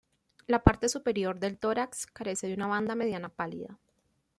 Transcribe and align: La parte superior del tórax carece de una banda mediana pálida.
La 0.47 0.63
parte 0.63 0.89
superior 0.89 1.37
del 1.37 1.59
tórax 1.59 2.07
carece 2.07 2.47
de 2.47 2.55
una 2.55 2.65
banda 2.65 2.95
mediana 2.95 3.29
pálida. 3.29 3.77